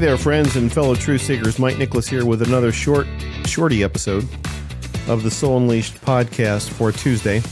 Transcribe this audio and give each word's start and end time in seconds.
there, 0.00 0.16
friends 0.16 0.56
and 0.56 0.72
fellow 0.72 0.94
truth 0.94 1.20
seekers. 1.20 1.58
Mike 1.58 1.76
Nicholas 1.76 2.08
here 2.08 2.24
with 2.24 2.40
another 2.40 2.72
short, 2.72 3.06
shorty 3.44 3.84
episode 3.84 4.26
of 5.08 5.22
the 5.22 5.30
Soul 5.30 5.58
Unleashed 5.58 6.00
podcast 6.00 6.70
for 6.70 6.90
Tuesday. 6.90 7.42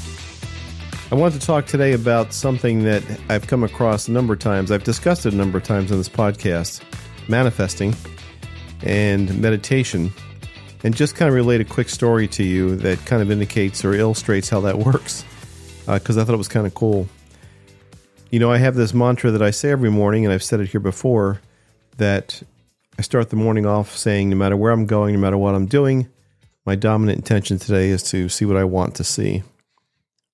I 1.13 1.15
want 1.15 1.35
to 1.35 1.41
talk 1.41 1.67
today 1.67 1.93
about 1.93 2.33
something 2.33 2.85
that 2.85 3.03
I've 3.29 3.47
come 3.47 3.65
across 3.65 4.09
a 4.09 4.13
number 4.13 4.33
of 4.33 4.41
times. 4.41 4.73
I've 4.73 4.83
discussed 4.83 5.27
it 5.27 5.35
a 5.35 5.37
number 5.37 5.59
of 5.59 5.65
times 5.65 5.93
on 5.93 5.99
this 5.99 6.09
podcast 6.09 6.83
manifesting 7.29 7.95
and 8.83 9.39
meditation, 9.43 10.11
and 10.85 10.97
just 10.97 11.17
kind 11.17 11.29
of 11.29 11.35
relate 11.35 11.61
a 11.61 11.67
quick 11.67 11.91
story 11.91 12.27
to 12.29 12.45
you 12.45 12.77
that 12.77 13.05
kind 13.05 13.21
of 13.21 13.31
indicates 13.31 13.85
or 13.85 13.93
illustrates 13.93 14.49
how 14.49 14.61
that 14.61 14.79
works 14.79 15.23
because 15.87 16.17
uh, 16.17 16.23
I 16.23 16.25
thought 16.25 16.35
it 16.35 16.39
was 16.39 16.49
kind 16.49 16.67
of 16.67 16.73
cool. 16.73 17.09
You 18.31 18.41
know, 18.41 18.51
I 18.51 18.57
have 18.57 18.75
this 18.75 18.95
mantra 18.95 19.33
that 19.33 19.43
I 19.43 19.51
say 19.51 19.71
every 19.71 19.91
morning, 19.91 20.25
and 20.25 20.33
I've 20.33 20.43
said 20.43 20.61
it 20.61 20.71
here 20.71 20.81
before 20.81 21.43
that 21.99 22.43
I 22.99 23.03
start 23.03 23.31
the 23.31 23.37
morning 23.37 23.67
off 23.67 23.97
saying, 23.97 24.31
no 24.31 24.37
matter 24.37 24.57
where 24.57 24.73
I'm 24.73 24.87
going, 24.87 25.15
no 25.15 25.21
matter 25.21 25.39
what 25.39 25.55
I'm 25.55 25.67
doing, 25.67 26.09
my 26.67 26.75
dominant 26.75 27.19
intention 27.19 27.59
today 27.59 27.91
is 27.91 28.03
to 28.11 28.29
see 28.29 28.45
what 28.45 28.57
I 28.57 28.65
want 28.65 28.97
to 28.97 29.05
see. 29.05 29.43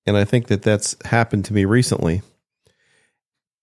And 0.07 0.17
I 0.17 0.25
think 0.25 0.47
that 0.47 0.63
that's 0.63 0.95
happened 1.05 1.45
to 1.45 1.53
me 1.53 1.65
recently. 1.65 2.21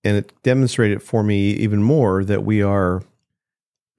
And 0.04 0.16
it 0.16 0.32
demonstrated 0.42 1.02
for 1.02 1.22
me 1.22 1.50
even 1.50 1.82
more 1.82 2.24
that 2.24 2.44
we 2.44 2.62
are 2.62 3.02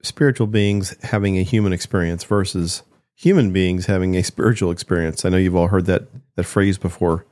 spiritual 0.02 0.46
beings 0.46 0.94
having 1.02 1.38
a 1.38 1.42
human 1.42 1.72
experience 1.72 2.24
versus 2.24 2.82
human 3.14 3.52
beings 3.52 3.86
having 3.86 4.16
a 4.16 4.22
spiritual 4.22 4.70
experience. 4.70 5.24
I 5.24 5.30
know 5.30 5.36
you've 5.38 5.56
all 5.56 5.68
heard 5.68 5.86
that, 5.86 6.02
that 6.36 6.44
phrase 6.44 6.76
before. 6.76 7.24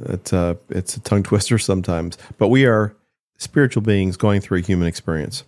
It's, 0.00 0.32
uh, 0.32 0.54
it's 0.68 0.96
a 0.96 1.00
tongue 1.00 1.22
twister 1.22 1.58
sometimes, 1.58 2.18
but 2.38 2.48
we 2.48 2.66
are 2.66 2.94
spiritual 3.38 3.82
beings 3.82 4.16
going 4.16 4.40
through 4.40 4.58
a 4.58 4.62
human 4.62 4.86
experience. 4.86 5.44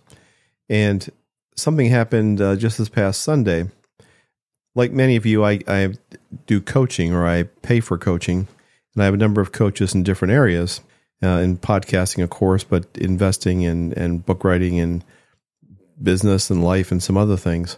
And 0.69 1.07
something 1.55 1.89
happened 1.89 2.41
uh, 2.41 2.55
just 2.55 2.77
this 2.77 2.89
past 2.89 3.21
Sunday. 3.21 3.69
Like 4.73 4.91
many 4.91 5.15
of 5.15 5.25
you, 5.25 5.43
I, 5.45 5.61
I 5.67 5.93
do 6.47 6.59
coaching 6.59 7.13
or 7.13 7.25
I 7.25 7.43
pay 7.43 7.79
for 7.79 7.97
coaching, 7.97 8.47
and 8.93 9.01
I 9.01 9.05
have 9.05 9.13
a 9.13 9.17
number 9.17 9.41
of 9.41 9.51
coaches 9.51 9.95
in 9.95 10.03
different 10.03 10.33
areas, 10.33 10.81
uh, 11.23 11.39
in 11.39 11.57
podcasting, 11.57 12.23
of 12.23 12.29
course, 12.29 12.63
but 12.63 12.85
investing 12.95 13.65
and, 13.65 13.93
and 13.93 14.25
book 14.25 14.43
writing 14.43 14.79
and 14.79 15.03
business 16.01 16.49
and 16.49 16.63
life 16.63 16.91
and 16.91 17.01
some 17.01 17.15
other 17.15 17.37
things. 17.37 17.77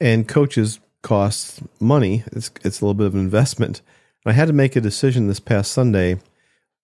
And 0.00 0.28
coaches 0.28 0.80
cost 1.02 1.62
money. 1.80 2.24
It's 2.32 2.50
it's 2.64 2.80
a 2.80 2.84
little 2.84 2.94
bit 2.94 3.06
of 3.06 3.14
an 3.14 3.20
investment. 3.20 3.80
I 4.26 4.32
had 4.32 4.48
to 4.48 4.52
make 4.52 4.76
a 4.76 4.80
decision 4.80 5.26
this 5.26 5.40
past 5.40 5.72
Sunday 5.72 6.18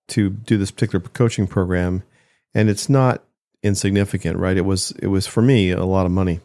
to 0.09 0.31
do 0.31 0.57
this 0.57 0.71
particular 0.71 1.05
coaching 1.05 1.47
program, 1.47 2.03
and 2.55 2.71
it's 2.71 2.89
not 2.89 3.24
insignificant, 3.65 4.39
right? 4.39 4.57
It 4.57 4.65
was 4.65 4.93
it 4.93 5.09
was 5.09 5.27
for 5.27 5.43
me 5.43 5.71
a 5.71 5.85
lot 5.85 6.07
of 6.07 6.13
money. 6.13 6.41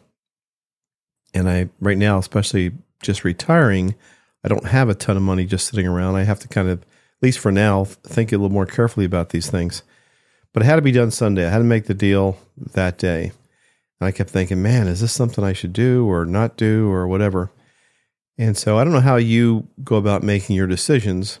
And 1.32 1.48
I 1.48 1.68
right 1.78 1.98
now, 1.98 2.18
especially 2.18 2.72
just 3.02 3.22
retiring, 3.22 3.94
I 4.42 4.48
don't 4.48 4.66
have 4.66 4.88
a 4.88 4.94
ton 4.94 5.16
of 5.16 5.22
money 5.22 5.44
just 5.44 5.68
sitting 5.68 5.86
around. 5.86 6.16
I 6.16 6.24
have 6.24 6.40
to 6.40 6.48
kind 6.48 6.68
of, 6.68 6.80
at 6.80 6.86
least 7.22 7.38
for 7.38 7.52
now, 7.52 7.84
think 7.84 8.32
a 8.32 8.36
little 8.36 8.50
more 8.50 8.66
carefully 8.66 9.06
about 9.06 9.28
these 9.28 9.50
things. 9.50 9.82
But 10.52 10.62
it 10.62 10.66
had 10.66 10.76
to 10.76 10.82
be 10.82 10.92
done 10.92 11.10
Sunday. 11.10 11.46
I 11.46 11.50
had 11.50 11.58
to 11.58 11.64
make 11.64 11.84
the 11.84 11.94
deal 11.94 12.36
that 12.56 12.98
day. 12.98 13.32
And 14.00 14.08
I 14.08 14.10
kept 14.10 14.30
thinking, 14.30 14.62
man, 14.62 14.88
is 14.88 15.00
this 15.00 15.12
something 15.12 15.44
I 15.44 15.52
should 15.52 15.72
do 15.72 16.10
or 16.10 16.24
not 16.24 16.56
do 16.56 16.90
or 16.90 17.06
whatever? 17.06 17.52
And 18.38 18.56
so 18.56 18.78
I 18.78 18.84
don't 18.84 18.94
know 18.94 19.00
how 19.00 19.16
you 19.16 19.68
go 19.84 19.96
about 19.96 20.22
making 20.22 20.56
your 20.56 20.66
decisions, 20.66 21.38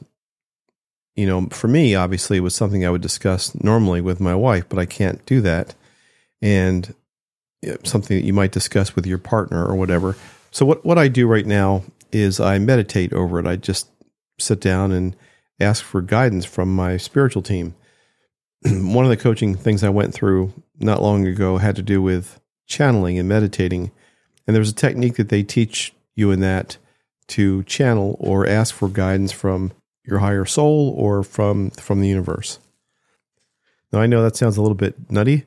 you 1.16 1.26
know, 1.26 1.46
for 1.50 1.68
me, 1.68 1.94
obviously, 1.94 2.38
it 2.38 2.40
was 2.40 2.54
something 2.54 2.84
I 2.84 2.90
would 2.90 3.00
discuss 3.00 3.54
normally 3.62 4.00
with 4.00 4.20
my 4.20 4.34
wife, 4.34 4.68
but 4.68 4.78
I 4.78 4.86
can't 4.86 5.24
do 5.26 5.40
that. 5.42 5.74
And 6.40 6.94
something 7.84 8.16
that 8.16 8.24
you 8.24 8.32
might 8.32 8.52
discuss 8.52 8.96
with 8.96 9.06
your 9.06 9.18
partner 9.18 9.64
or 9.66 9.74
whatever. 9.74 10.16
So, 10.50 10.64
what, 10.64 10.84
what 10.84 10.98
I 10.98 11.08
do 11.08 11.26
right 11.26 11.46
now 11.46 11.84
is 12.12 12.40
I 12.40 12.58
meditate 12.58 13.12
over 13.12 13.38
it. 13.38 13.46
I 13.46 13.56
just 13.56 13.88
sit 14.38 14.60
down 14.60 14.92
and 14.92 15.14
ask 15.60 15.84
for 15.84 16.00
guidance 16.00 16.44
from 16.44 16.74
my 16.74 16.96
spiritual 16.96 17.42
team. 17.42 17.74
One 18.64 19.04
of 19.04 19.10
the 19.10 19.16
coaching 19.16 19.54
things 19.54 19.84
I 19.84 19.90
went 19.90 20.14
through 20.14 20.52
not 20.78 21.02
long 21.02 21.26
ago 21.26 21.58
had 21.58 21.76
to 21.76 21.82
do 21.82 22.00
with 22.00 22.40
channeling 22.66 23.18
and 23.18 23.28
meditating. 23.28 23.90
And 24.46 24.56
there's 24.56 24.70
a 24.70 24.74
technique 24.74 25.16
that 25.16 25.28
they 25.28 25.42
teach 25.42 25.92
you 26.16 26.30
in 26.30 26.40
that 26.40 26.78
to 27.28 27.62
channel 27.64 28.16
or 28.18 28.46
ask 28.46 28.74
for 28.74 28.88
guidance 28.88 29.32
from 29.32 29.72
your 30.04 30.18
higher 30.18 30.44
soul 30.44 30.94
or 30.96 31.22
from 31.22 31.70
from 31.70 32.00
the 32.00 32.08
universe. 32.08 32.58
Now 33.92 34.00
I 34.00 34.06
know 34.06 34.22
that 34.22 34.36
sounds 34.36 34.56
a 34.56 34.62
little 34.62 34.76
bit 34.76 35.10
nutty, 35.10 35.44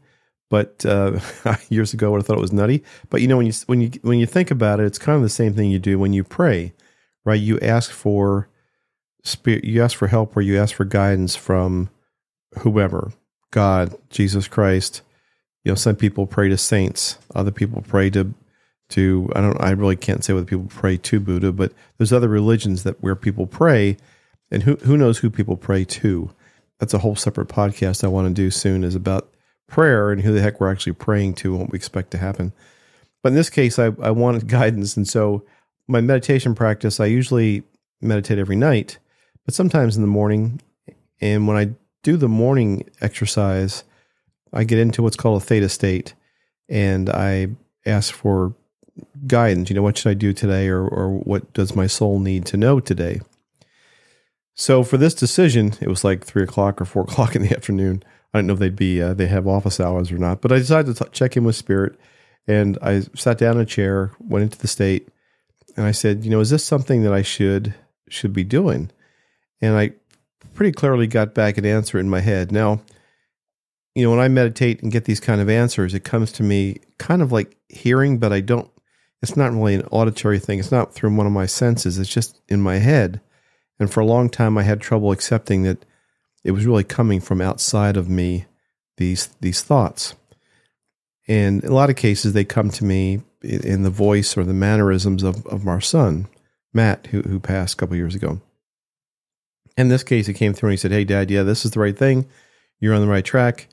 but 0.50 0.86
uh, 0.86 1.20
years 1.70 1.94
ago 1.94 2.08
I 2.08 2.10
would 2.12 2.18
have 2.20 2.28
thought 2.28 2.38
it 2.38 2.42
was 2.42 2.54
nutty. 2.54 2.84
But 3.10 3.22
you 3.22 3.28
know 3.28 3.38
when 3.38 3.48
you 3.48 3.54
when 3.66 3.82
you 3.82 3.92
when 4.02 4.20
you 4.20 4.26
think 4.26 4.52
about 4.52 4.80
it, 4.80 4.86
it's 4.86 5.00
kind 5.00 5.16
of 5.16 5.24
the 5.24 5.30
same 5.30 5.54
thing 5.54 5.72
you 5.72 5.80
do 5.80 5.98
when 5.98 6.14
you 6.14 6.24
pray, 6.24 6.74
right? 7.26 7.40
You 7.40 7.60
ask 7.60 7.92
for 7.92 8.50
spirit, 9.24 9.64
you 9.64 9.82
ask 9.82 9.98
for 9.98 10.08
help, 10.08 10.36
or 10.36 10.42
you 10.42 10.58
ask 10.58 10.76
for 10.76 10.86
guidance 10.86 11.36
from 11.36 11.90
whoever, 12.60 13.14
God, 13.52 13.96
Jesus 14.10 14.48
Christ. 14.48 15.02
You 15.64 15.72
know, 15.72 15.76
some 15.76 15.96
people 15.96 16.28
pray 16.28 16.50
to 16.50 16.58
saints, 16.58 17.18
other 17.34 17.52
people 17.52 17.82
pray 17.82 18.10
to 18.12 18.34
to 18.90 19.30
I 19.36 19.42
don't 19.42 19.60
I 19.62 19.72
really 19.72 19.96
can't 19.96 20.24
say 20.24 20.34
whether 20.34 20.46
people 20.46 20.68
pray 20.70 20.98
to 20.98 21.20
Buddha, 21.20 21.52
but 21.52 21.72
there's 21.98 22.14
other 22.14 22.28
religions 22.28 22.84
that 22.84 23.02
where 23.02 23.16
people 23.16 23.48
pray 23.48 23.98
and 24.54 24.64
who 24.64 24.76
who 24.78 24.96
knows 24.96 25.18
who 25.18 25.30
people 25.30 25.58
pray 25.58 25.84
to. 25.84 26.30
That's 26.80 26.94
a 26.94 27.00
whole 27.00 27.16
separate 27.16 27.50
podcast 27.50 28.04
I 28.04 28.08
want 28.08 28.28
to 28.28 28.34
do 28.34 28.52
soon 28.52 28.84
is 28.84 28.96
about 28.96 29.34
prayer 29.68 30.12
and 30.12 30.22
who 30.22 30.34
the 30.34 30.42
heck 30.42 30.60
we're 30.60 30.72
actually 30.72 30.94
praying 30.94 31.34
to 31.34 31.54
and 31.54 31.62
what 31.62 31.72
we 31.72 31.78
expect 31.78 32.12
to 32.12 32.18
happen. 32.18 32.54
But 33.22 33.30
in 33.30 33.36
this 33.36 33.50
case, 33.50 33.80
I, 33.80 33.86
I 34.02 34.12
wanted 34.12 34.48
guidance. 34.60 34.96
And 34.96 35.08
so 35.08 35.44
my 35.88 36.02
meditation 36.02 36.56
practice, 36.56 37.00
I 37.00 37.06
usually 37.06 37.64
meditate 38.02 38.38
every 38.38 38.56
night, 38.56 39.00
but 39.46 39.54
sometimes 39.54 39.96
in 39.96 40.02
the 40.02 40.08
morning. 40.08 40.62
And 41.22 41.48
when 41.48 41.58
I 41.58 41.72
do 42.04 42.18
the 42.18 42.28
morning 42.28 42.90
exercise, 43.02 43.84
I 44.52 44.66
get 44.66 44.78
into 44.78 45.02
what's 45.02 45.16
called 45.16 45.42
a 45.42 45.46
theta 45.46 45.70
state 45.70 46.14
and 46.70 47.10
I 47.10 47.50
ask 47.86 48.14
for 48.14 48.54
guidance. 49.26 49.70
You 49.70 49.76
know, 49.76 49.82
what 49.82 49.98
should 49.98 50.10
I 50.10 50.16
do 50.16 50.34
today 50.34 50.68
or, 50.68 50.86
or 50.86 51.10
what 51.12 51.54
does 51.54 51.76
my 51.76 51.88
soul 51.88 52.20
need 52.20 52.46
to 52.48 52.58
know 52.58 52.80
today? 52.80 53.22
So 54.56 54.84
for 54.84 54.98
this 54.98 55.14
decision, 55.14 55.74
it 55.82 55.88
was 55.88 56.04
like 56.04 56.24
three 56.24 56.44
o'clock 56.44 56.82
or 56.82 56.86
four 56.86 57.04
o'clock 57.10 57.36
in 57.36 57.42
the 57.42 57.56
afternoon. 57.56 58.04
I 58.34 58.40
don't 58.40 58.48
know 58.48 58.54
if 58.54 58.60
they'd 58.60 58.76
be 58.76 59.02
uh, 59.02 59.14
they 59.14 59.28
have 59.28 59.48
office 59.48 59.80
hours 59.80 60.12
or 60.12 60.18
not, 60.18 60.42
but 60.42 60.52
I 60.52 60.58
decided 60.58 60.96
to 60.96 61.04
t- 61.04 61.10
check 61.12 61.38
in 61.38 61.44
with 61.44 61.56
Spirit, 61.56 62.00
and 62.48 62.78
I 62.82 63.02
sat 63.16 63.38
down 63.38 63.58
in 63.58 63.62
a 63.62 63.66
chair, 63.66 64.12
went 64.20 64.44
into 64.44 64.58
the 64.58 64.68
state, 64.68 65.08
and 65.78 65.86
I 65.86 65.92
said, 65.92 66.24
you 66.24 66.32
know, 66.32 66.40
is 66.40 66.50
this 66.50 66.66
something 66.66 67.04
that 67.04 67.14
I 67.14 67.22
should 67.22 67.76
should 68.10 68.34
be 68.34 68.44
doing? 68.44 68.92
And 69.62 69.78
I 69.78 69.94
pretty 70.54 70.72
clearly 70.72 71.08
got 71.08 71.34
back 71.34 71.58
an 71.58 71.66
answer 71.66 72.00
in 72.00 72.10
my 72.10 72.22
head. 72.22 72.52
Now, 72.52 72.82
you 73.96 74.04
know, 74.04 74.10
when 74.10 74.20
I 74.20 74.28
meditate 74.28 74.82
and 74.82 74.92
get 74.92 75.06
these 75.06 75.20
kind 75.20 75.40
of 75.40 75.50
answers, 75.50 75.94
it 75.94 76.04
comes 76.04 76.32
to 76.34 76.44
me 76.44 76.80
kind 76.98 77.22
of 77.22 77.32
like 77.32 77.56
hearing, 77.70 78.18
but 78.18 78.34
I 78.34 78.42
don't. 78.42 78.70
It's 79.22 79.38
not 79.38 79.54
really 79.54 79.76
an 79.76 79.88
auditory 79.92 80.40
thing. 80.40 80.60
It's 80.60 80.72
not 80.72 80.94
through 80.94 81.16
one 81.16 81.28
of 81.28 81.32
my 81.32 81.46
senses. 81.46 81.98
It's 81.98 82.10
just 82.10 82.42
in 82.50 82.62
my 82.62 82.78
head. 82.78 83.22
And 83.84 83.92
for 83.92 84.00
a 84.00 84.06
long 84.06 84.30
time, 84.30 84.58
I 84.58 84.64
had 84.64 84.80
trouble 84.80 85.12
accepting 85.12 85.64
that 85.64 85.84
it 86.42 86.52
was 86.52 86.66
really 86.66 86.86
coming 86.86 87.20
from 87.20 87.42
outside 87.42 87.98
of 87.98 88.08
me, 88.08 88.46
these, 88.96 89.28
these 89.42 89.62
thoughts. 89.62 90.16
And 91.28 91.62
in 91.62 91.70
a 91.70 91.74
lot 91.74 91.90
of 91.90 91.98
cases, 91.98 92.32
they 92.32 92.46
come 92.46 92.70
to 92.70 92.86
me 92.86 93.24
in 93.42 93.84
the 93.84 93.90
voice 93.90 94.38
or 94.38 94.46
the 94.46 94.54
mannerisms 94.54 95.22
of, 95.22 95.46
of 95.48 95.68
our 95.68 95.82
son, 95.82 96.30
Matt, 96.74 97.08
who, 97.08 97.24
who 97.24 97.42
passed 97.42 97.74
a 97.74 97.78
couple 97.78 97.98
years 97.98 98.16
ago. 98.16 98.40
In 99.76 99.90
this 99.90 100.02
case, 100.04 100.28
he 100.28 100.34
came 100.34 100.54
through 100.54 100.70
and 100.70 100.74
he 100.74 100.78
said, 100.78 100.92
Hey, 100.92 101.04
Dad, 101.04 101.30
yeah, 101.30 101.44
this 101.44 101.66
is 101.66 101.72
the 101.72 101.82
right 101.82 101.98
thing. 101.98 102.26
You're 102.80 102.94
on 102.94 103.02
the 103.02 103.08
right 103.08 103.26
track. 103.26 103.68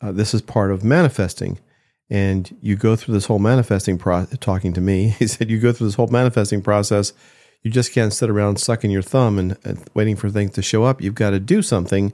Uh, 0.00 0.12
this 0.12 0.32
is 0.32 0.40
part 0.40 0.70
of 0.70 0.82
manifesting. 0.82 1.58
And 2.08 2.56
you 2.62 2.76
go 2.76 2.96
through 2.96 3.12
this 3.12 3.26
whole 3.26 3.38
manifesting 3.38 3.98
process, 3.98 4.38
talking 4.40 4.72
to 4.72 4.80
me. 4.80 5.08
He 5.18 5.26
said, 5.26 5.50
You 5.50 5.60
go 5.60 5.72
through 5.72 5.88
this 5.88 5.96
whole 5.96 6.06
manifesting 6.06 6.62
process 6.62 7.12
you 7.62 7.70
just 7.70 7.92
can't 7.92 8.12
sit 8.12 8.30
around 8.30 8.58
sucking 8.58 8.90
your 8.90 9.02
thumb 9.02 9.38
and, 9.38 9.56
and 9.64 9.88
waiting 9.94 10.16
for 10.16 10.30
things 10.30 10.52
to 10.52 10.62
show 10.62 10.84
up. 10.84 11.00
You've 11.00 11.14
got 11.14 11.30
to 11.30 11.40
do 11.40 11.62
something. 11.62 12.12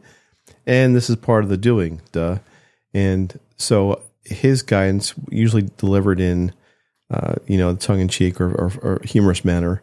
And 0.66 0.94
this 0.94 1.08
is 1.08 1.16
part 1.16 1.44
of 1.44 1.50
the 1.50 1.56
doing, 1.56 2.02
duh. 2.12 2.38
And 2.92 3.38
so 3.56 4.02
his 4.24 4.62
guidance, 4.62 5.14
usually 5.30 5.68
delivered 5.78 6.20
in, 6.20 6.52
uh, 7.10 7.36
you 7.46 7.56
know, 7.56 7.74
tongue 7.74 8.00
in 8.00 8.08
cheek 8.08 8.40
or, 8.40 8.50
or, 8.50 8.72
or, 8.82 9.00
humorous 9.04 9.44
manner, 9.44 9.82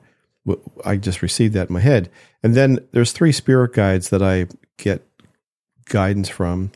I 0.84 0.98
just 0.98 1.24
received 1.24 1.56
that 1.56 1.70
in 1.70 1.74
my 1.74 1.80
head. 1.80 2.10
And 2.44 2.54
then 2.54 2.80
there's 2.92 3.12
three 3.12 3.32
spirit 3.32 3.74
guides 3.74 4.10
that 4.10 4.22
I 4.22 4.48
get 4.78 5.08
guidance 5.86 6.30
from. 6.30 6.72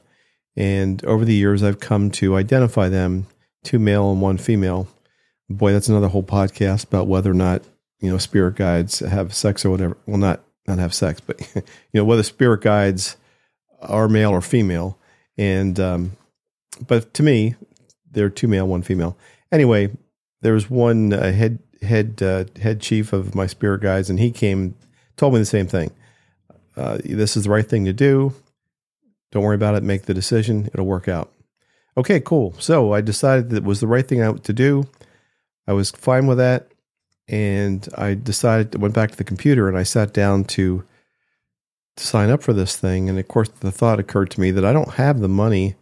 And 0.56 1.04
over 1.06 1.24
the 1.24 1.36
years, 1.36 1.62
I've 1.62 1.80
come 1.80 2.10
to 2.12 2.36
identify 2.36 2.90
them 2.90 3.28
two 3.64 3.78
male 3.78 4.12
and 4.12 4.22
one 4.22 4.38
female. 4.38 4.88
Boy, 5.50 5.72
that's 5.72 5.90
another 5.90 6.08
whole 6.08 6.24
podcast 6.24 6.86
about 6.86 7.08
whether 7.08 7.30
or 7.30 7.36
not 7.36 7.64
you 8.00 8.10
know 8.10 8.18
spirit 8.18 8.56
guides 8.56 9.00
have 9.00 9.34
sex 9.34 9.66
or 9.66 9.70
whatever. 9.70 9.98
Well, 10.06 10.18
not 10.18 10.42
not 10.68 10.80
have 10.80 10.94
sex, 10.94 11.20
but 11.20 11.40
you 11.56 11.64
know 11.94 12.06
whether 12.06 12.24
spirit 12.24 12.62
guides 12.62 13.18
are 13.82 14.08
male 14.08 14.32
or 14.32 14.42
female. 14.42 14.98
And 15.38 15.80
um, 15.80 16.18
but 16.88 17.14
to 17.16 17.24
me, 17.24 17.56
they're 18.12 18.30
two 18.30 18.48
male, 18.48 18.68
one 18.68 18.82
female. 18.82 19.18
Anyway, 19.52 19.90
there 20.42 20.54
was 20.54 20.70
one 20.70 21.14
uh, 21.14 21.32
head 21.32 21.60
head 21.82 22.22
uh, 22.22 22.46
head 22.62 22.82
chief 22.82 23.14
of 23.14 23.36
my 23.36 23.48
spirit 23.48 23.82
guides, 23.82 24.10
and 24.10 24.20
he 24.20 24.32
came 24.32 24.76
told 25.18 25.34
me 25.34 25.40
the 25.40 25.46
same 25.46 25.68
thing. 25.68 25.92
Uh, 26.78 26.98
this 27.04 27.36
is 27.36 27.44
the 27.44 27.50
right 27.50 27.68
thing 27.68 27.86
to 27.86 27.94
do. 27.94 28.34
Don't 29.32 29.44
worry 29.44 29.56
about 29.56 29.76
it. 29.76 29.84
Make 29.84 30.04
the 30.04 30.14
decision. 30.14 30.70
It'll 30.74 30.86
work 30.86 31.08
out. 31.08 31.32
Okay, 31.98 32.20
cool. 32.20 32.54
So 32.60 32.94
I 32.94 33.02
decided 33.02 33.50
that 33.50 33.58
it 33.58 33.64
was 33.64 33.82
the 33.82 33.88
right 33.88 34.08
thing 34.08 34.38
to 34.38 34.54
do. 34.54 34.86
I 35.68 35.74
was 35.74 35.92
fine 35.92 36.26
with 36.26 36.38
that, 36.38 36.72
and 37.30 37.88
I 37.96 38.16
decided 38.16 38.82
went 38.82 38.96
back 38.96 39.12
to 39.12 39.18
the 39.18 39.24
computer 39.24 39.68
and 39.70 39.78
I 39.78 39.84
sat 39.84 40.14
down 40.14 40.44
to 40.46 40.84
to 41.96 42.08
sign 42.08 42.30
up 42.30 42.42
for 42.42 42.54
this 42.54 42.76
thing. 42.76 43.10
And 43.10 43.20
of 43.20 43.28
course, 43.28 43.50
the 43.50 43.72
thought 43.72 44.00
occurred 44.00 44.32
to 44.32 44.42
me 44.42 44.52
that 44.52 44.66
I 44.66 44.74
don't 44.74 44.96
have 44.96 45.20
the 45.20 45.30
money 45.30 45.76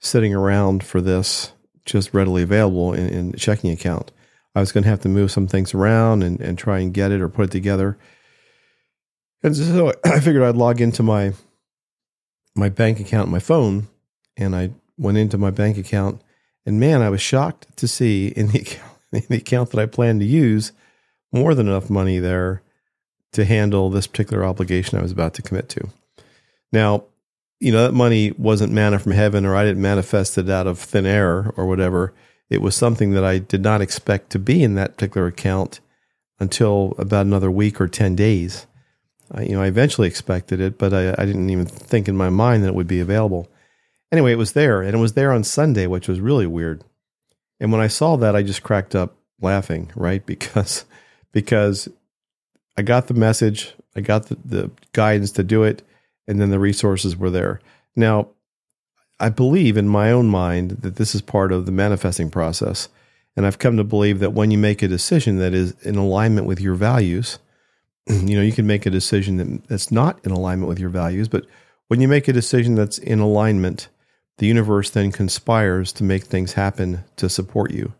sitting 0.00 0.34
around 0.34 0.82
for 0.82 1.00
this 1.00 1.52
just 1.84 2.12
readily 2.12 2.42
available 2.42 2.92
in, 2.92 3.08
in 3.08 3.32
checking 3.34 3.70
account. 3.70 4.10
I 4.54 4.60
was 4.60 4.72
going 4.72 4.84
to 4.84 4.90
have 4.90 5.02
to 5.02 5.08
move 5.08 5.30
some 5.30 5.46
things 5.46 5.74
around 5.74 6.22
and, 6.22 6.40
and 6.40 6.58
try 6.58 6.80
and 6.80 6.92
get 6.92 7.12
it 7.12 7.20
or 7.20 7.28
put 7.28 7.46
it 7.46 7.50
together. 7.50 7.98
And 9.42 9.54
so 9.56 9.92
I 10.04 10.20
figured 10.20 10.42
I'd 10.42 10.56
log 10.56 10.80
into 10.80 11.02
my 11.02 11.32
my 12.56 12.68
bank 12.68 12.98
account 12.98 13.30
my 13.30 13.38
phone, 13.38 13.86
and 14.36 14.56
I 14.56 14.70
went 14.96 15.18
into 15.18 15.38
my 15.38 15.50
bank 15.50 15.78
account, 15.78 16.22
and 16.66 16.80
man, 16.80 17.02
I 17.02 17.10
was 17.10 17.20
shocked 17.20 17.76
to 17.76 17.86
see 17.86 18.28
in 18.28 18.48
the 18.48 18.58
account, 18.62 18.92
in 19.12 19.22
the 19.28 19.36
account 19.36 19.70
that 19.70 19.80
I 19.80 19.86
planned 19.86 20.20
to 20.20 20.26
use 20.26 20.72
more 21.32 21.54
than 21.54 21.68
enough 21.68 21.90
money 21.90 22.18
there 22.18 22.62
to 23.32 23.44
handle 23.44 23.90
this 23.90 24.06
particular 24.06 24.44
obligation 24.44 24.98
I 24.98 25.02
was 25.02 25.12
about 25.12 25.34
to 25.34 25.42
commit 25.42 25.68
to. 25.70 25.88
Now, 26.72 27.04
you 27.60 27.72
know, 27.72 27.82
that 27.82 27.92
money 27.92 28.32
wasn't 28.32 28.72
manna 28.72 28.98
from 28.98 29.12
heaven 29.12 29.44
or 29.44 29.56
I 29.56 29.64
didn't 29.64 29.82
manifest 29.82 30.38
it 30.38 30.48
out 30.48 30.66
of 30.66 30.78
thin 30.78 31.06
air 31.06 31.52
or 31.56 31.66
whatever. 31.66 32.14
It 32.48 32.62
was 32.62 32.74
something 32.74 33.12
that 33.12 33.24
I 33.24 33.38
did 33.38 33.62
not 33.62 33.80
expect 33.80 34.30
to 34.30 34.38
be 34.38 34.62
in 34.62 34.74
that 34.74 34.96
particular 34.96 35.26
account 35.26 35.80
until 36.40 36.94
about 36.98 37.26
another 37.26 37.50
week 37.50 37.80
or 37.80 37.88
10 37.88 38.14
days. 38.14 38.66
I, 39.30 39.42
you 39.42 39.52
know, 39.52 39.62
I 39.62 39.66
eventually 39.66 40.08
expected 40.08 40.60
it, 40.60 40.78
but 40.78 40.94
I, 40.94 41.10
I 41.18 41.26
didn't 41.26 41.50
even 41.50 41.66
think 41.66 42.08
in 42.08 42.16
my 42.16 42.30
mind 42.30 42.62
that 42.62 42.68
it 42.68 42.74
would 42.74 42.86
be 42.86 43.00
available. 43.00 43.48
Anyway, 44.10 44.32
it 44.32 44.38
was 44.38 44.52
there 44.52 44.80
and 44.80 44.94
it 44.94 44.98
was 44.98 45.12
there 45.12 45.32
on 45.32 45.44
Sunday, 45.44 45.86
which 45.86 46.08
was 46.08 46.20
really 46.20 46.46
weird. 46.46 46.84
And 47.60 47.72
when 47.72 47.80
I 47.80 47.88
saw 47.88 48.16
that, 48.16 48.36
I 48.36 48.42
just 48.42 48.62
cracked 48.62 48.94
up 48.94 49.16
laughing, 49.40 49.90
right? 49.94 50.24
Because, 50.26 50.84
because 51.32 51.88
I 52.76 52.82
got 52.82 53.08
the 53.08 53.14
message, 53.14 53.74
I 53.96 54.00
got 54.00 54.26
the, 54.26 54.36
the 54.44 54.70
guidance 54.92 55.32
to 55.32 55.42
do 55.42 55.64
it, 55.64 55.82
and 56.26 56.40
then 56.40 56.50
the 56.50 56.58
resources 56.58 57.16
were 57.16 57.30
there. 57.30 57.60
Now, 57.96 58.28
I 59.20 59.30
believe 59.30 59.76
in 59.76 59.88
my 59.88 60.12
own 60.12 60.28
mind 60.28 60.70
that 60.82 60.96
this 60.96 61.14
is 61.14 61.22
part 61.22 61.50
of 61.50 61.66
the 61.66 61.72
manifesting 61.72 62.30
process. 62.30 62.88
And 63.36 63.46
I've 63.46 63.58
come 63.58 63.76
to 63.76 63.84
believe 63.84 64.20
that 64.20 64.32
when 64.32 64.50
you 64.50 64.58
make 64.58 64.82
a 64.82 64.88
decision 64.88 65.38
that 65.38 65.54
is 65.54 65.72
in 65.82 65.96
alignment 65.96 66.46
with 66.46 66.60
your 66.60 66.74
values, 66.74 67.38
you 68.06 68.36
know, 68.36 68.42
you 68.42 68.52
can 68.52 68.66
make 68.66 68.86
a 68.86 68.90
decision 68.90 69.36
that, 69.38 69.68
that's 69.68 69.90
not 69.90 70.24
in 70.24 70.30
alignment 70.30 70.68
with 70.68 70.78
your 70.78 70.90
values, 70.90 71.28
but 71.28 71.46
when 71.88 72.00
you 72.00 72.08
make 72.08 72.28
a 72.28 72.32
decision 72.32 72.74
that's 72.74 72.98
in 72.98 73.18
alignment, 73.18 73.88
the 74.38 74.46
universe 74.46 74.90
then 74.90 75.10
conspires 75.10 75.92
to 75.92 76.04
make 76.04 76.24
things 76.24 76.52
happen 76.52 77.04
to 77.16 77.28
support 77.28 77.72
you. 77.72 77.92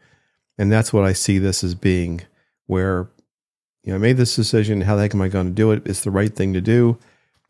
And 0.56 0.70
that's 0.70 0.92
what 0.92 1.04
I 1.04 1.12
see 1.12 1.38
this 1.38 1.64
as 1.64 1.74
being, 1.74 2.22
where 2.66 3.08
you 3.88 3.94
know, 3.94 3.96
I 3.96 4.00
made 4.00 4.18
this 4.18 4.36
decision. 4.36 4.82
How 4.82 4.96
the 4.96 5.00
heck 5.00 5.14
am 5.14 5.22
I 5.22 5.28
going 5.28 5.46
to 5.46 5.52
do 5.52 5.70
it? 5.70 5.80
It's 5.86 6.04
the 6.04 6.10
right 6.10 6.30
thing 6.30 6.52
to 6.52 6.60
do. 6.60 6.98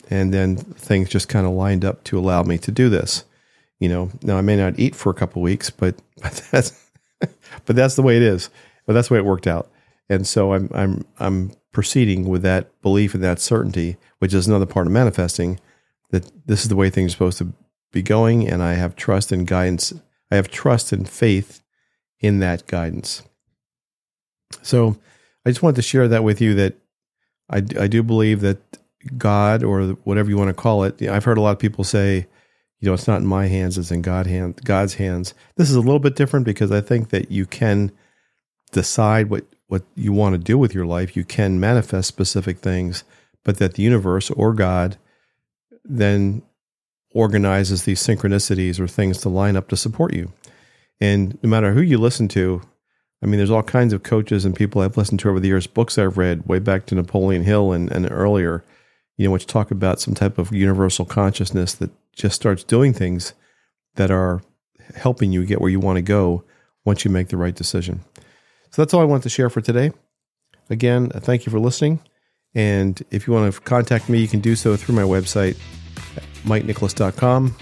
And 0.09 0.33
then 0.33 0.57
things 0.57 1.09
just 1.09 1.29
kind 1.29 1.45
of 1.45 1.53
lined 1.53 1.85
up 1.85 2.05
to 2.05 2.17
allow 2.17 2.45
me 2.45 2.59
to 2.59 2.71
do 2.71 2.89
this. 2.89 3.25
You 3.81 3.89
know, 3.89 4.13
now 4.23 4.39
I 4.39 4.41
may 4.43 4.55
not 4.55 4.79
eat 4.79 4.95
for 4.95 5.11
a 5.11 5.15
couple 5.15 5.43
weeks, 5.43 5.69
but, 5.69 5.97
but 6.23 6.49
that's 6.53 6.81
but 7.67 7.75
that's 7.75 7.97
the 7.97 8.03
way 8.03 8.15
it 8.15 8.23
is. 8.23 8.51
But 8.87 8.93
that's 8.93 9.09
the 9.09 9.15
way 9.15 9.19
it 9.19 9.25
worked 9.25 9.49
out. 9.49 9.69
And 10.09 10.29
so 10.29 10.53
I'm 10.53 10.71
I'm 10.73 11.05
I'm 11.19 11.51
proceeding 11.73 12.29
with 12.29 12.43
that 12.43 12.81
belief 12.83 13.15
and 13.15 13.25
that 13.25 13.41
certainty, 13.41 13.97
which 14.21 14.33
is 14.33 14.47
another 14.47 14.65
part 14.65 14.87
of 14.87 14.93
manifesting, 14.93 15.59
that 16.11 16.31
this 16.47 16.63
is 16.63 16.69
the 16.69 16.77
way 16.77 16.89
things 16.89 17.11
are 17.11 17.15
supposed 17.15 17.39
to 17.39 17.53
be 17.91 18.03
going, 18.03 18.49
and 18.49 18.63
I 18.63 18.75
have 18.75 18.95
trust 18.95 19.33
and 19.33 19.45
guidance. 19.45 19.93
I 20.31 20.37
have 20.37 20.53
trust 20.53 20.93
and 20.93 21.09
faith 21.09 21.65
in 22.21 22.39
that 22.39 22.69
guidance. 22.69 23.25
So 24.63 24.99
I 25.49 25.51
just 25.51 25.63
wanted 25.63 25.77
to 25.77 25.83
share 25.83 26.09
that 26.09 26.25
with 26.25 26.43
you 26.43 26.53
that 26.57 26.75
I, 27.49 27.57
I 27.81 27.87
do 27.87 28.03
believe 28.03 28.43
that 28.43 28.59
God 29.17 29.63
or 29.63 29.93
whatever 30.05 30.29
you 30.29 30.37
want 30.37 30.49
to 30.49 30.53
call 30.55 30.85
it. 30.85 31.01
I've 31.01 31.25
heard 31.25 31.39
a 31.39 31.41
lot 31.41 31.53
of 31.53 31.59
people 31.59 31.85
say, 31.85 32.27
you 32.81 32.87
know, 32.87 32.93
it's 32.93 33.09
not 33.09 33.23
in 33.23 33.27
my 33.27 33.47
hands; 33.47 33.79
it's 33.79 33.91
in 33.91 34.03
God 34.03 34.27
hand, 34.27 34.61
God's 34.63 34.95
hands. 34.95 35.33
This 35.57 35.71
is 35.71 35.75
a 35.75 35.81
little 35.81 36.01
bit 36.01 36.17
different 36.17 36.45
because 36.45 36.71
I 36.71 36.83
think 36.83 37.09
that 37.09 37.31
you 37.31 37.47
can 37.47 37.93
decide 38.73 39.31
what 39.31 39.47
what 39.69 39.85
you 39.95 40.13
want 40.13 40.35
to 40.35 40.39
do 40.39 40.59
with 40.59 40.75
your 40.75 40.85
life. 40.85 41.17
You 41.17 41.25
can 41.25 41.59
manifest 41.59 42.09
specific 42.09 42.59
things, 42.59 43.03
but 43.43 43.57
that 43.57 43.73
the 43.73 43.83
universe 43.83 44.31
or 44.31 44.53
God 44.53 44.99
then 45.83 46.43
organizes 47.15 47.85
these 47.85 48.07
synchronicities 48.07 48.79
or 48.79 48.87
things 48.87 49.17
to 49.23 49.31
line 49.31 49.57
up 49.57 49.69
to 49.69 49.79
support 49.79 50.13
you. 50.13 50.31
And 51.01 51.39
no 51.43 51.49
matter 51.49 51.73
who 51.73 51.81
you 51.81 51.97
listen 51.97 52.29
to, 52.29 52.61
I 53.23 53.27
mean, 53.27 53.39
there's 53.39 53.51
all 53.51 53.63
kinds 53.63 53.93
of 53.93 54.03
coaches 54.03 54.45
and 54.45 54.55
people 54.55 54.81
I've 54.81 54.97
listened 54.97 55.21
to 55.21 55.29
over 55.29 55.41
the 55.41 55.49
years, 55.49 55.67
books 55.67 55.99
I've 55.99 56.19
read 56.19 56.47
way 56.47 56.61
back 56.61 56.87
to 56.87 56.95
Napoleon 56.95 57.43
Hill 57.43 57.73
and, 57.73 57.91
and 57.91 58.11
earlier, 58.11 58.65
you 59.17 59.27
know, 59.27 59.33
which 59.33 59.47
talk 59.47 59.71
about 59.71 60.01
some 60.01 60.15
type 60.15 60.39
of 60.39 60.53
universal 60.53 61.05
consciousness 61.05 61.75
that 61.75 61.91
just 62.13 62.37
starts 62.37 62.63
doing 62.63 62.93
things 62.93 63.35
that 63.97 64.11
are 64.11 64.41
helping 64.95 65.33
you 65.33 65.45
get 65.45 65.61
where 65.61 65.71
you 65.71 65.81
want 65.81 65.97
to 65.97 66.03
go 66.03 66.45
once 66.85 67.05
you 67.05 67.11
make 67.11 67.29
the 67.29 67.37
right 67.37 67.55
decision. 67.55 68.01
So 68.71 68.83
that's 68.83 68.95
all 68.95 69.01
I 69.01 69.05
want 69.05 69.25
to 69.25 69.29
share 69.29 69.51
for 69.51 69.61
today. 69.61 69.93
Again, 70.71 71.09
thank 71.11 71.47
you 71.47 71.51
for 71.51 71.59
listening. 71.59 72.01
And 72.55 73.03
if 73.11 73.27
you 73.27 73.33
want 73.33 73.53
to 73.53 73.61
contact 73.61 74.09
me, 74.09 74.21
you 74.21 74.29
can 74.29 74.41
do 74.41 74.55
so 74.57 74.77
through 74.77 74.95
my 74.95 75.03
website, 75.03 75.59
mikenicholas.com, 76.45 77.57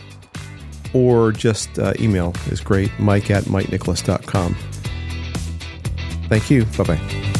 or 0.95 1.33
just 1.33 1.79
uh, 1.79 1.95
email 1.99 2.35
is 2.51 2.61
great, 2.61 2.91
mike 2.99 3.31
at 3.31 3.45
mikenicholas.com. 3.45 4.57
Thank 6.29 6.51
you. 6.51 6.65
Bye 6.77 6.85
bye. 6.85 7.33